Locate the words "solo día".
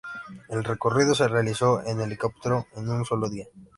3.05-3.45